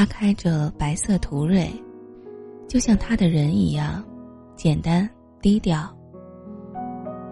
[0.00, 1.70] 他开着白色途锐，
[2.66, 4.02] 就像他的人一样，
[4.56, 5.06] 简单
[5.42, 5.94] 低调。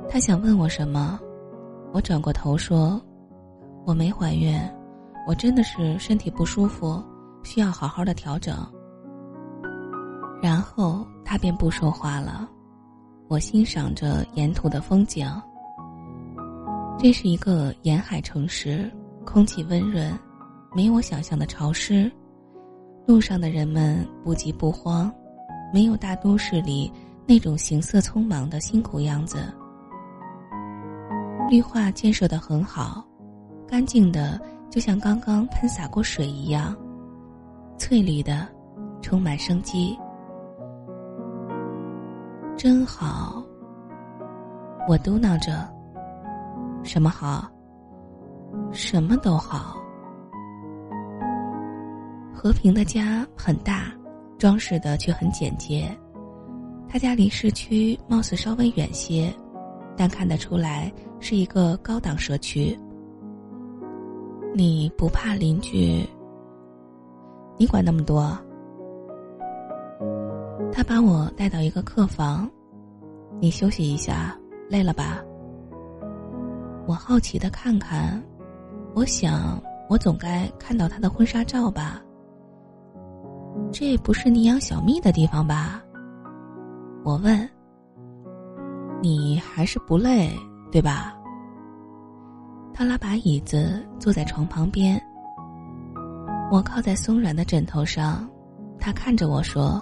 [0.06, 1.18] 他想问我什么，
[1.94, 3.00] 我转过头说
[3.86, 4.54] ：“我没怀孕，
[5.26, 7.02] 我真的是身体不舒服，
[7.43, 8.54] 需要好好的调整。”
[10.43, 12.46] 然后他便不说话了。
[13.29, 15.26] 我欣赏着沿途的风景。
[16.98, 18.93] 这是一个沿海城市，
[19.25, 20.12] 空气温润，
[20.75, 22.12] 没我想象的潮湿。
[23.08, 25.11] 路上的人们不急不慌，
[25.72, 26.93] 没有大都市里
[27.26, 29.50] 那种行色匆忙的辛苦样子。
[31.48, 33.03] 绿化建设的很好，
[33.67, 36.77] 干净的就像刚刚喷洒过水一样，
[37.78, 38.47] 翠绿的，
[39.00, 39.98] 充满生机。
[42.59, 43.42] 真好，
[44.86, 45.67] 我嘟囔着。
[46.83, 47.48] 什么好？
[48.70, 49.79] 什么都好。
[52.39, 53.92] 和平的家很大，
[54.39, 55.91] 装饰的却很简洁。
[56.89, 59.34] 他家离市区貌似稍微远些，
[59.97, 62.78] 但看得出来是一个高档社区。
[64.55, 66.08] 你不怕邻居？
[67.56, 68.30] 你管那么多？
[70.73, 72.48] 他把我带到一个客房，
[73.41, 75.25] 你休息一下，累了吧？
[76.86, 78.23] 我好奇的看看，
[78.95, 82.00] 我想我总该看到他的婚纱照吧。
[83.73, 85.83] 这不是你养小蜜的地方吧？
[87.05, 87.48] 我问。
[89.01, 90.28] 你还是不累，
[90.73, 91.14] 对吧？
[92.75, 95.01] 他拉把椅子坐在床旁边，
[96.51, 98.29] 我靠在松软的枕头上，
[98.81, 99.81] 他看着我说：“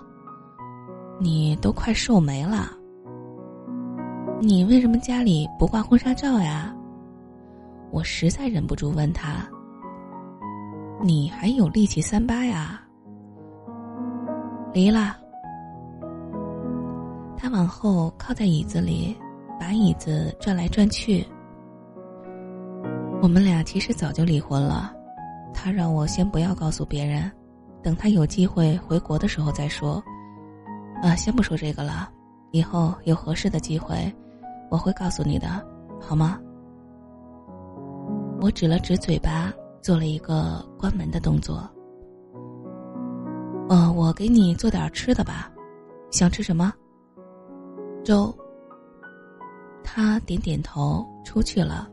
[1.19, 2.71] 你都快瘦没了。
[4.39, 6.75] 你为什么家里不挂婚纱照呀？”
[7.91, 9.49] 我实在忍不住问他
[11.03, 12.83] ：“你还有力气三八呀？”
[14.77, 15.17] 离了。
[17.35, 19.17] 他往后靠在椅子里，
[19.59, 21.27] 把椅子转来转去。
[23.23, 24.95] 我们俩其实早就离婚了，
[25.55, 27.33] 他让我先不要告诉别人，
[27.83, 29.95] 等他有机会回国的时候再说。
[31.03, 32.11] 啊，先不说这个了，
[32.51, 34.15] 以后有合适的机会，
[34.71, 35.49] 我会告诉你的，
[35.99, 36.39] 好吗？
[38.43, 39.51] 我指了指嘴巴，
[39.81, 41.67] 做了一个关门的动作。
[43.69, 45.51] 哦，我给你做点吃的吧，
[46.11, 46.73] 想吃什么？
[48.05, 48.33] 粥。
[49.83, 51.89] 他点点头，出去了。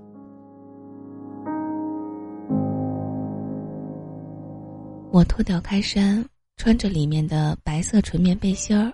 [5.12, 6.24] 我脱掉开衫，
[6.58, 8.92] 穿着里面的白色纯棉背心儿，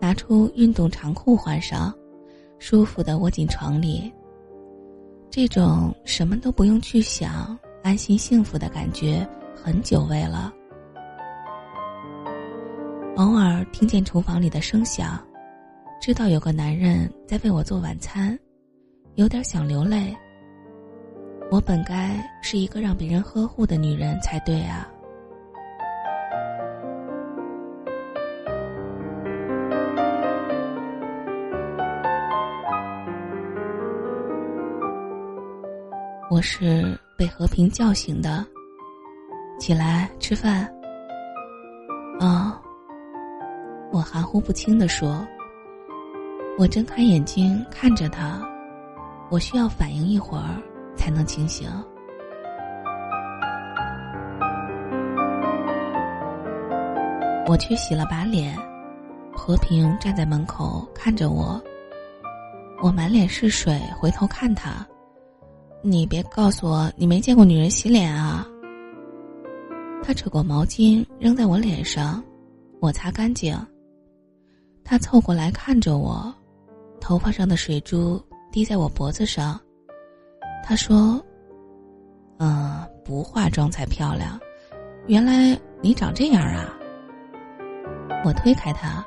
[0.00, 1.92] 拿出运动长裤换上，
[2.58, 4.12] 舒服的窝进床里。
[5.30, 10.52] 这种什么都不用去想，安心幸福的感觉很久违了。
[13.16, 15.24] 偶尔听见厨房里的声响，
[16.00, 18.36] 知道有个男人在为我做晚餐，
[19.14, 20.12] 有点想流泪。
[21.48, 24.88] 我本该是一个让别人呵护的女人才对啊。
[36.28, 38.44] 我是被和平叫醒的，
[39.60, 40.68] 起来吃饭。
[42.18, 42.60] 啊。
[43.94, 45.24] 我含糊不清地说
[46.58, 48.42] ：“我睁开眼睛看着他，
[49.30, 50.60] 我需要反应一会儿
[50.96, 51.68] 才能清醒。”
[57.46, 58.58] 我去洗了把脸，
[59.32, 61.62] 和平站在门口看着我。
[62.82, 64.84] 我满脸是水，回头看他
[65.82, 68.44] ：“你别告诉我你没见过女人洗脸啊！”
[70.02, 72.20] 他扯过毛巾扔在我脸上，
[72.80, 73.56] 我擦干净。
[74.84, 76.32] 他凑过来看着我，
[77.00, 78.22] 头发上的水珠
[78.52, 79.58] 滴在我脖子上。
[80.62, 81.18] 他说
[82.38, 84.38] ：“嗯，不化妆才漂亮。
[85.06, 86.68] 原来你长这样啊！”
[88.24, 89.04] 我推开他，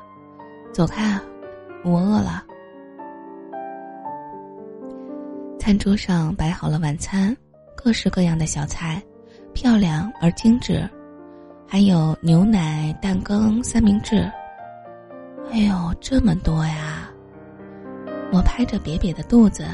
[0.72, 1.18] 走开，
[1.84, 2.44] 我饿了。
[5.58, 7.36] 餐桌上摆好了晚餐，
[7.76, 9.02] 各式各样的小菜，
[9.52, 10.88] 漂亮而精致，
[11.66, 14.30] 还有牛奶、蛋羹、三明治。
[15.50, 17.08] 哎呦，这么多呀！
[18.32, 19.66] 我拍着瘪瘪的肚子，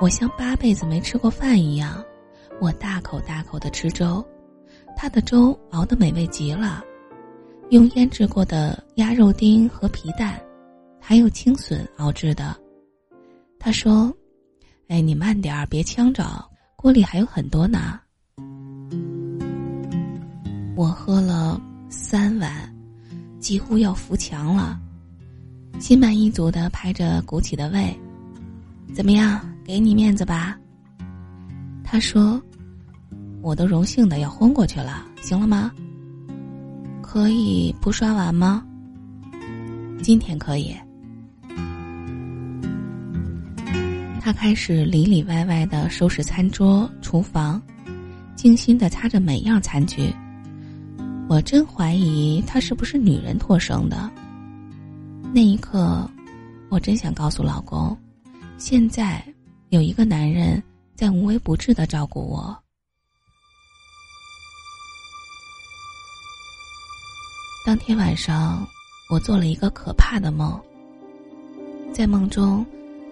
[0.00, 2.02] 我像八辈子没吃过饭一样，
[2.60, 4.24] 我大口大口的吃粥，
[4.96, 6.82] 他的粥熬得美味极了，
[7.68, 10.40] 用腌制过的鸭肉丁和皮蛋，
[10.98, 12.56] 还有青笋熬制的。
[13.58, 14.10] 他说
[14.88, 16.24] ：“哎，你慢点儿，别呛着，
[16.76, 18.00] 锅里还有很多呢。”
[20.74, 21.60] 我喝了
[21.90, 22.71] 三碗，
[23.42, 24.80] 几乎要扶墙了，
[25.80, 27.92] 心满意足的拍着鼓起的胃，
[28.94, 29.40] 怎么样？
[29.64, 30.56] 给你面子吧。
[31.82, 32.40] 他说
[33.42, 35.72] ：“我都荣幸的要昏过去了，行了吗？
[37.02, 38.64] 可以不刷碗吗？
[40.02, 40.72] 今天可以。”
[44.20, 47.60] 他开始里里外外的收拾餐桌、厨房，
[48.36, 50.14] 精心的擦着每样餐具。
[51.32, 54.10] 我真怀疑他是不是女人托生的。
[55.32, 56.06] 那一刻，
[56.68, 57.96] 我真想告诉老公，
[58.58, 59.24] 现在
[59.70, 60.62] 有一个男人
[60.94, 62.54] 在无微不至的照顾我。
[67.64, 68.68] 当天晚上，
[69.08, 70.60] 我做了一个可怕的梦，
[71.94, 72.62] 在梦中。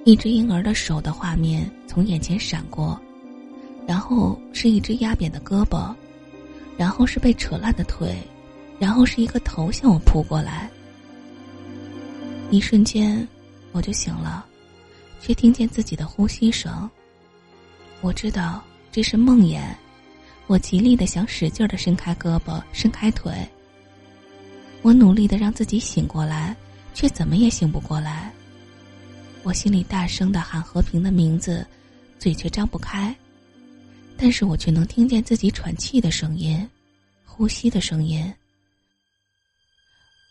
[0.04, 3.00] 一只婴儿的手的画面从眼前闪过，
[3.86, 5.94] 然后是一只压扁的胳膊，
[6.80, 8.16] 然后是被扯烂的腿，
[8.78, 10.70] 然后是一个头向我扑过来。
[12.50, 13.28] 一瞬间，
[13.72, 14.46] 我就醒了，
[15.20, 16.88] 却听见自己的呼吸声。
[18.00, 19.60] 我知道这是梦魇，
[20.46, 23.30] 我极力的想使劲的伸开胳膊，伸开腿。
[24.80, 26.56] 我努力的让自己醒过来，
[26.94, 28.32] 却怎么也醒不过来。
[29.42, 31.62] 我心里大声的喊和平的名字，
[32.18, 33.14] 嘴却张不开，
[34.22, 36.68] 但是我却能听见自己喘气的声音，
[37.24, 38.30] 呼吸的声音。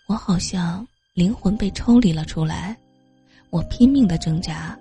[0.07, 2.77] 我好像灵魂被抽离了出来，
[3.49, 4.77] 我拼命的挣扎。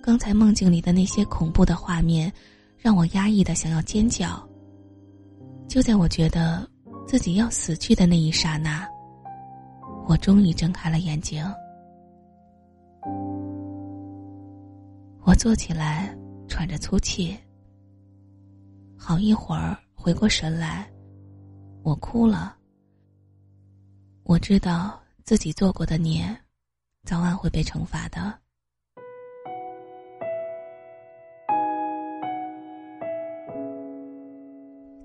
[0.00, 2.32] 刚才梦境里的那些恐怖的画面，
[2.78, 4.48] 让我压抑的想要尖叫。
[5.66, 6.68] 就在我觉得
[7.08, 8.88] 自己要死去的那一刹那，
[10.06, 11.44] 我终于睁开了眼睛。
[15.24, 16.16] 我坐起来，
[16.46, 17.36] 喘着粗气。
[19.02, 20.86] 好一会儿回过神来，
[21.82, 22.54] 我哭了。
[24.24, 26.22] 我知道自己做过的孽，
[27.04, 28.38] 早晚会被惩罚的。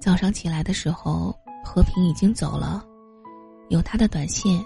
[0.02, 1.34] 早上起来的时候，
[1.64, 2.86] 和平已经走了，
[3.70, 4.64] 有他的短信。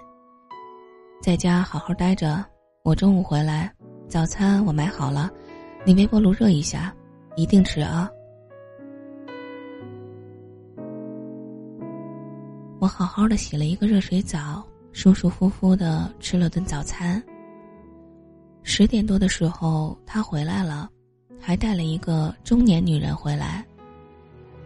[1.22, 2.44] 在家好好待着，
[2.84, 3.72] 我中午回来，
[4.10, 5.30] 早餐我买好了。
[5.86, 6.94] 你微波炉热一下，
[7.36, 8.10] 一定吃啊！
[12.90, 17.24] 好好的洗了一个热水澡，舒舒服服的吃了顿早餐。
[18.64, 20.90] 十点多的时候，他回来了，
[21.40, 23.66] 还带了一个中年女人回来。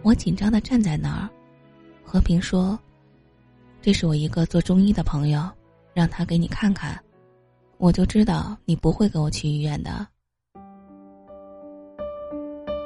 [0.02, 1.30] 我紧张的站在那儿，
[2.04, 2.78] 和平说
[3.82, 5.48] ：“这是我一个做中医的朋友，
[5.94, 7.00] 让他给你看看。”
[7.78, 10.08] 我就知道你不会跟我去医院的。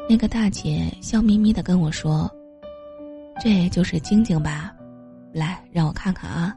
[0.09, 2.29] 那个大姐笑眯眯的跟我说
[3.39, 4.73] ：“这就是晶晶吧？
[5.33, 6.55] 来，让我看看啊！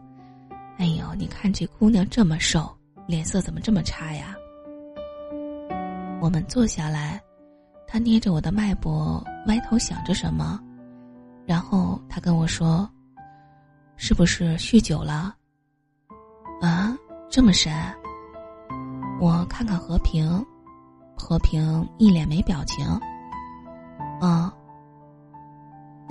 [0.79, 2.71] 哎呦，你看这姑娘这么瘦，
[3.07, 4.35] 脸色怎么这么差呀？”
[6.23, 7.21] 我们坐下来，
[7.87, 10.61] 她捏着我的脉搏，歪头想着什么，
[11.47, 12.89] 然后她跟我说
[13.97, 15.35] ：“是不是酗酒了？”
[16.63, 16.97] 啊，
[17.31, 17.73] 这么深？
[19.21, 20.45] 我看看和平，
[21.17, 22.87] 和平一脸没表情。
[24.21, 24.55] 啊！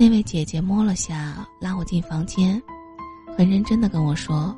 [0.00, 2.58] 那位姐姐摸了下，拉我进房间，
[3.36, 4.56] 很认真的跟我说：“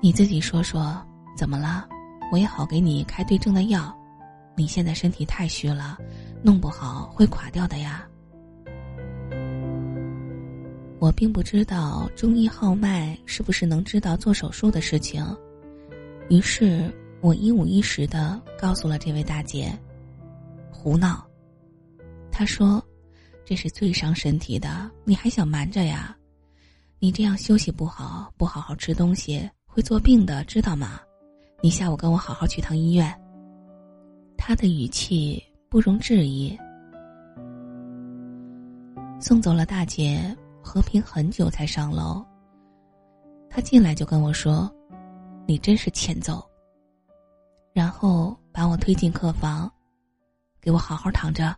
[0.00, 0.98] 你自己说说
[1.36, 1.86] 怎么了，
[2.32, 3.94] 我也好给你开对症的药。
[4.56, 5.98] 你现在身体太虚了，
[6.42, 8.02] 弄不好会垮掉的呀。”
[10.98, 15.22] 我并不知道中医号脉是不是能知道做手术的事情，
[16.30, 16.90] 于是
[17.20, 19.70] 我一五一十的告诉了这位大姐
[20.72, 21.22] ：“胡闹。”
[22.32, 22.82] 他说
[23.44, 26.16] ：“这是最伤身体的，你还想瞒着呀？
[26.98, 31.00] 你这样休息不好，不好好吃东西，会做病的，知道吗？
[31.60, 33.14] 你下午跟我好好去趟医院。”
[34.38, 36.56] 他的语气不容置疑。
[39.20, 42.24] 送走了大姐，和平很久才上楼。
[43.48, 44.70] 他进来就跟我说
[45.46, 46.44] ：“你真是欠揍。”
[47.72, 49.70] 然后把我推进客房，
[50.60, 51.54] 给我好好躺着。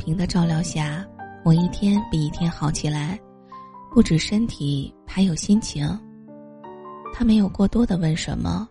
[0.00, 1.06] 平的照料下，
[1.44, 3.20] 我一天比一天好起来，
[3.92, 5.86] 不止身体，还有心情。
[7.12, 8.66] 他没有过多的问什么，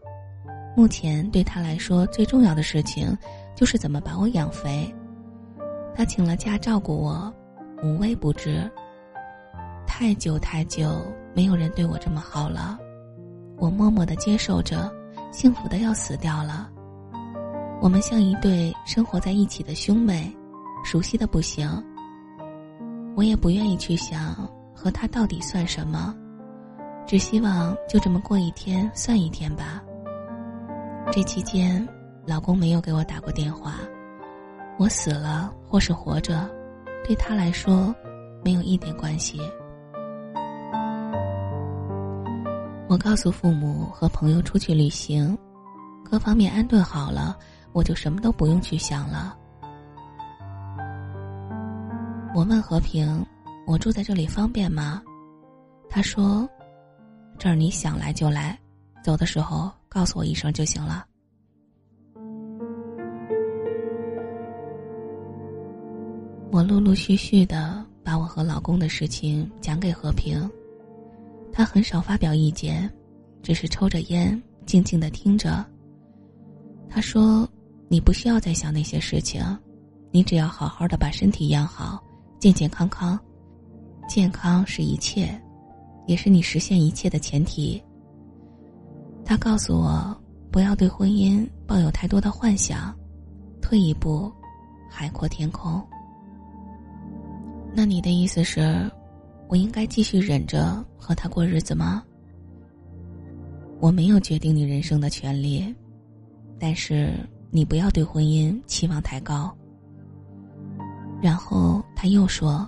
[0.76, 3.16] 目前对他来说最重要的事情
[3.56, 4.92] 就是怎么把我养肥。
[5.94, 7.32] 他请了假照顾我，
[7.84, 8.68] 无微不至。
[9.86, 11.06] 太久太久
[11.36, 12.76] 没有人对我这么好了，
[13.60, 14.92] 我默默的接受着，
[15.32, 16.72] 幸福的要死掉了。
[17.82, 20.36] 我们像一对生活在一起的兄妹，
[20.84, 21.70] 熟悉的不行。
[23.16, 26.16] 我也不愿意去想和他到底算什么，
[27.06, 29.84] 只希望就这么过一天算一天吧。
[31.12, 31.86] 这期间，
[32.26, 33.76] 老公没有给我打过电话。
[34.78, 36.50] 我死了或是活着，
[37.04, 37.94] 对他来说
[38.44, 39.42] 没有一点关系。
[42.88, 45.38] 我告诉父母和朋友出去旅行，
[46.10, 47.38] 各方面安顿好了，
[47.74, 49.36] 我就什么都不用去想了。
[52.36, 53.26] 我问和平
[53.68, 55.02] ：“我住在这里方便吗？”
[55.90, 56.48] 他说
[57.38, 58.58] ：“这儿你想来就来，
[59.04, 61.04] 走的时候。”告诉我一声就行了。
[66.52, 70.48] 我陆陆续续的把我和老公的事情讲给和平，
[71.52, 72.88] 他很少发表意见，
[73.42, 75.66] 只是抽着烟，静静的听着。
[76.88, 77.50] 他说
[77.90, 79.44] ：“你不需要再想那些事情，
[80.12, 82.00] 你只要好好的把身体养好，
[82.40, 83.20] 健健康康。
[84.08, 85.40] 健康是一切，
[86.08, 87.82] 也是你实现一切的前提。”
[89.24, 90.18] 他告诉我，
[90.50, 92.98] 不要对婚姻抱有太多的幻想，
[93.62, 94.32] 退一步，
[94.90, 95.86] 海阔天空。
[97.76, 98.90] 那你的意思是，
[99.48, 102.04] 我应该继续忍着和他过日子吗？
[103.80, 105.64] 我没有决定你人生的权利，
[106.58, 107.14] 但是
[107.52, 109.56] 你不要对婚姻期望太高。
[111.22, 112.68] 然后他又说，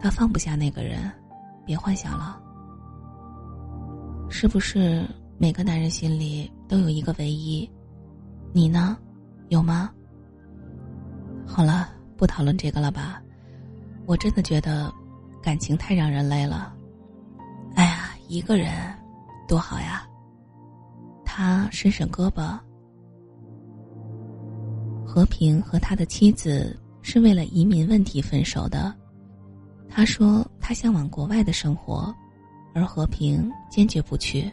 [0.00, 1.10] 他放不下那个人，
[1.64, 2.40] 别幻想了，
[4.28, 5.06] 是不是？
[5.38, 7.70] 每个男人心里都有一个唯一，
[8.54, 8.96] 你呢，
[9.48, 9.90] 有吗？
[11.46, 13.22] 好了，不讨论这个了吧。
[14.06, 14.90] 我真的觉得，
[15.42, 16.74] 感情太让人累了。
[17.74, 18.72] 哎呀，一个人
[19.46, 20.08] 多好呀。
[21.22, 22.58] 他伸伸胳膊。
[25.04, 26.74] 和平和他的妻子
[27.08, 28.92] 是为了移民问题分手的。
[29.88, 32.12] 他说他向往国外的生活，
[32.74, 34.52] 而和平坚决不去。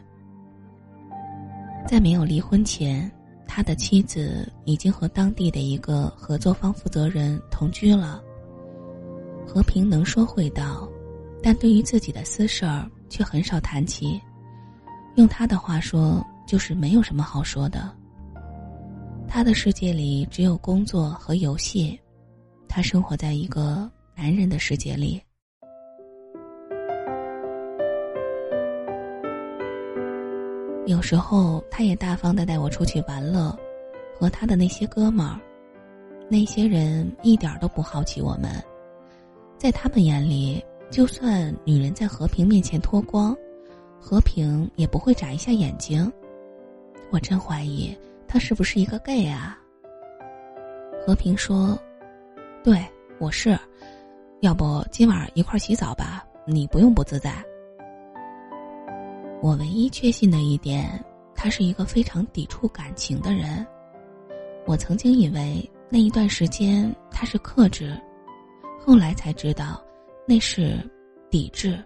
[1.87, 3.11] 在没有离婚前，
[3.47, 8.21] 他的妻子已经和当地的一个合作方负责人同居了。
[9.47, 10.87] 和平能说会道，
[11.41, 14.21] 但对于自己的私事儿却很少谈起。
[15.15, 17.91] 用他的话说，就是没有什么好说的。
[19.27, 21.99] 他的世界里只有工作和游戏，
[22.75, 25.21] 他生活在一个男人的世界里。
[30.87, 33.55] 有时候，他也大方的带我出去玩乐，
[34.17, 35.39] 和他的那些哥们儿，
[36.27, 38.51] 那些人一点都不好奇我们，
[39.55, 43.37] 在他们眼里，就算女人在和平面前脱光，
[43.99, 46.11] 和平也不会眨一下眼睛。
[47.11, 47.95] 我真怀疑
[48.27, 49.59] 他是不是一个 gay 啊？
[51.05, 51.77] 和平说
[52.63, 52.81] ：“对，
[53.19, 53.59] 我是，
[54.39, 56.25] 要不今晚一块洗澡吧？
[56.45, 57.43] 你不用不自在。”
[59.43, 61.03] 我唯一确信的一点，
[61.35, 63.67] 他是一个非常抵触感情的人。
[64.65, 67.99] 我曾经以为那一段时间他是克制，
[68.79, 69.83] 后来才知道
[70.25, 70.79] 那是
[71.29, 71.77] 抵制。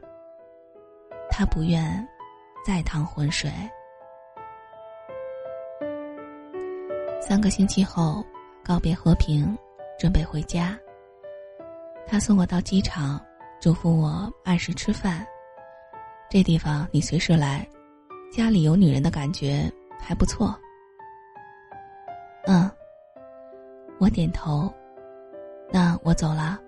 [1.31, 2.07] 他不愿
[2.63, 3.51] 再趟浑水。
[7.19, 8.24] 三个星期后，
[8.63, 9.57] 告别和平，
[9.98, 10.77] 准备回家。
[12.06, 13.20] 他送我到机场，
[13.60, 15.25] 嘱咐我按时吃饭。
[16.30, 17.68] 这地方你随时来，
[18.32, 20.58] 家里有女人的感觉还不错。
[22.46, 22.70] 嗯，
[24.00, 24.74] 我点头，
[25.72, 26.60] 那我走了。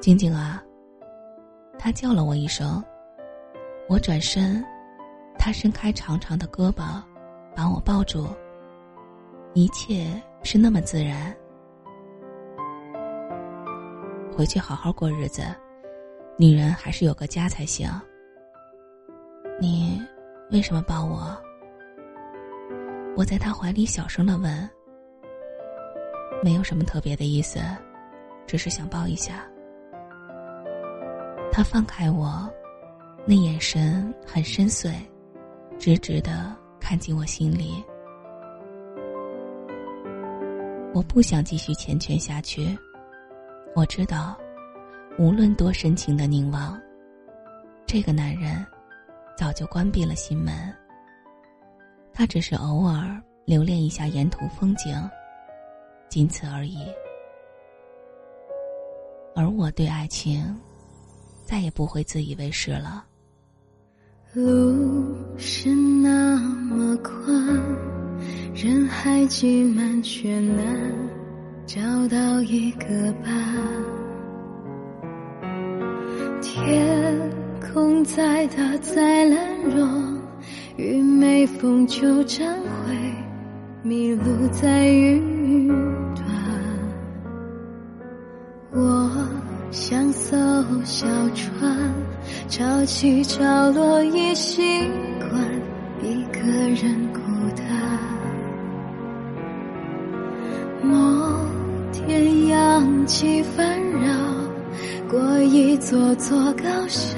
[0.00, 0.62] 静静啊，
[1.78, 2.84] 他叫了我一声，
[3.88, 4.64] 我转身，
[5.38, 7.02] 他伸开长长的胳膊，
[7.56, 8.28] 把我抱住。
[9.54, 10.06] 一切
[10.42, 11.34] 是那么自然。
[14.36, 15.42] 回去好好过日子，
[16.36, 17.88] 女人还是有个家才行。
[19.60, 20.02] 你
[20.50, 21.40] 为什么抱我？
[23.16, 24.68] 我在他怀里小声的问。
[26.42, 27.60] 没有什么特别的意思，
[28.44, 29.46] 只是想抱一下。
[31.52, 32.50] 他放开我，
[33.24, 34.92] 那眼神很深邃，
[35.78, 37.84] 直直的看进我心里。
[40.92, 42.76] 我不想继续缱绻下去。
[43.74, 44.38] 我知道，
[45.18, 46.80] 无论多深情的凝望，
[47.86, 48.64] 这个男人。
[49.36, 50.72] 早就关闭了心门。
[52.12, 54.96] 他只是偶尔留恋一下沿途风景，
[56.08, 56.86] 仅此而已。
[59.34, 60.56] 而我对爱情，
[61.44, 63.04] 再也不会自以为是了。
[64.34, 67.34] 路是那么宽，
[68.54, 70.64] 人海挤满却难
[71.66, 72.86] 找到一个
[73.24, 73.32] 伴。
[76.42, 77.18] 天
[77.60, 79.38] 空再大再蓝，
[79.74, 79.88] 若
[80.76, 82.94] 遇没风就暂会
[83.82, 85.68] 迷路在云
[86.14, 86.24] 端。
[88.72, 89.10] 我
[89.70, 90.36] 像艘
[90.84, 91.92] 小船。
[92.48, 94.62] 潮起潮落已习
[95.18, 95.30] 惯，
[96.02, 97.20] 一个人过
[103.06, 104.08] 起烦扰，
[105.08, 107.16] 过一座座高山，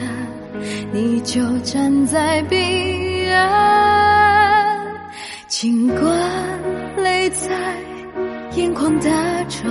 [0.93, 4.79] 你就站在彼岸。
[5.47, 6.03] 尽管
[6.97, 7.49] 泪在
[8.55, 9.11] 眼眶打
[9.49, 9.71] 转，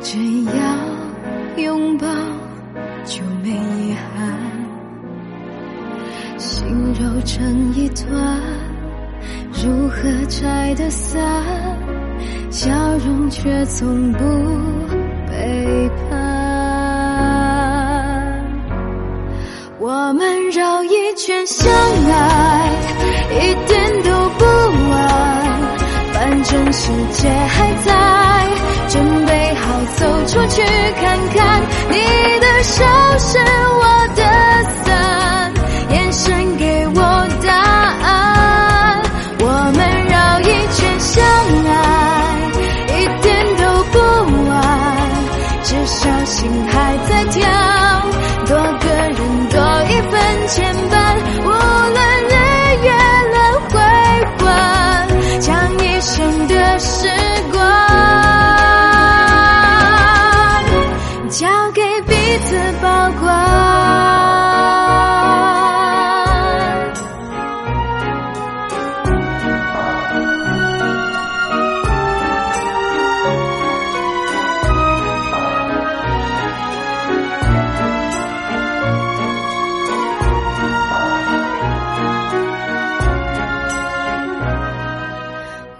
[0.00, 2.06] 只要拥抱。
[3.02, 4.38] 就没遗憾，
[6.38, 8.40] 心揉成一团，
[9.52, 9.96] 如何
[10.28, 11.18] 拆得散？
[12.50, 14.18] 笑容却从不
[15.28, 16.18] 背叛。
[19.78, 22.68] 我们绕一圈相爱，
[23.30, 24.44] 一点都不
[24.90, 24.98] 晚，
[26.12, 27.88] 反正世界还在，
[28.88, 30.60] 准备好走出去
[31.00, 31.94] 看看你
[32.40, 32.46] 的。
[32.62, 32.84] 手
[33.18, 34.22] 是我的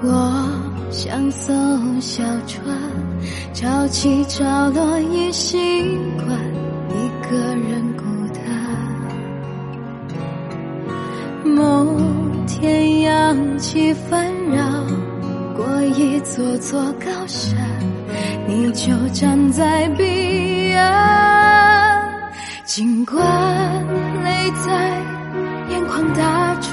[0.03, 0.49] 我
[0.91, 1.53] 像艘
[2.01, 2.65] 小船，
[3.53, 5.59] 潮起潮落已习
[6.17, 6.27] 惯，
[6.89, 8.43] 一个人孤单。
[11.45, 11.87] 某
[12.47, 14.65] 天扬起烦扰，
[15.55, 17.59] 过一座座高山，
[18.49, 22.11] 你就站在彼岸。
[22.65, 23.19] 尽管
[24.25, 24.99] 泪在
[25.69, 26.73] 眼眶打转，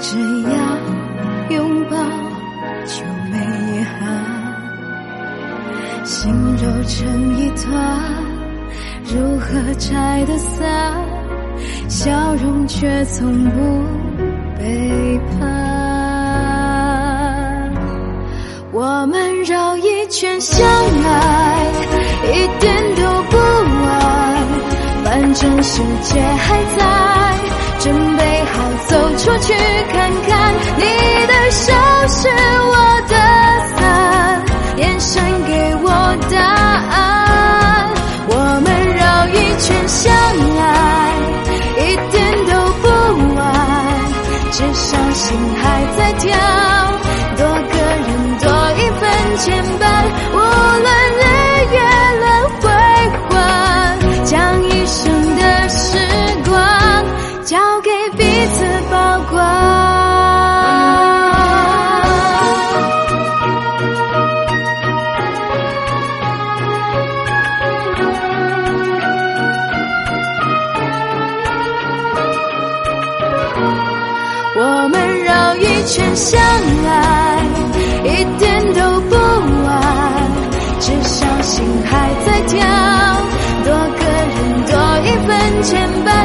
[0.00, 0.56] 只要
[6.04, 7.72] 心揉成一团，
[9.06, 10.60] 如何拆得散？
[11.88, 13.60] 笑容却从不
[14.58, 15.40] 背叛。
[18.72, 21.66] 我们绕一圈相爱，
[22.24, 23.92] 一点都不晚，
[25.04, 26.82] 反正世界还在，
[27.78, 28.54] 准备好
[28.86, 29.54] 走出去
[29.92, 30.54] 看看。
[30.76, 30.82] 你
[31.28, 31.72] 的手
[32.08, 32.28] 是。
[32.74, 32.76] 我
[33.08, 33.14] 的
[35.02, 35.90] 想给我
[36.30, 37.90] 答案。
[38.28, 40.14] 我们绕一圈相
[40.60, 40.62] 爱
[41.76, 42.86] 一点都不
[43.34, 43.40] 晚
[44.52, 46.61] 至少心还在跳。
[85.62, 86.21] 千百。